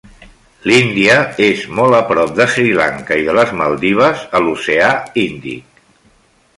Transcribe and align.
L'Índia 0.69 1.17
és 1.47 1.65
molt 1.81 1.97
a 1.97 1.99
prop 2.13 2.33
de 2.39 2.47
Sri 2.55 2.73
Lanka 2.79 3.19
i 3.25 3.29
de 3.29 3.37
les 3.41 3.53
Maldives, 3.61 4.27
a 4.41 4.45
l'oceà 4.47 4.91
Índic. 5.29 5.85